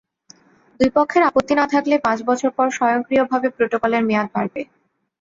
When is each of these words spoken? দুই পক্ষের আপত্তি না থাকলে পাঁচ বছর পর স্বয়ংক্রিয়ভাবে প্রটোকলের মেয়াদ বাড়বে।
দুই 0.79 0.89
পক্ষের 0.95 1.23
আপত্তি 1.29 1.53
না 1.55 1.65
থাকলে 1.73 1.95
পাঁচ 2.05 2.19
বছর 2.29 2.49
পর 2.57 2.67
স্বয়ংক্রিয়ভাবে 2.77 3.47
প্রটোকলের 3.57 4.03
মেয়াদ 4.09 4.27
বাড়বে। 4.35 4.61